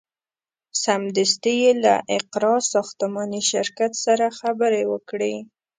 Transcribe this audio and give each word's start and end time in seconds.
سمدستي 0.83 1.53
یې 1.63 1.71
له 1.83 1.95
اقراء 2.17 2.59
ساختماني 2.73 3.41
شرکت 3.51 3.91
سره 4.05 4.25
خبرې 4.39 4.83
وکړې. 4.91 5.35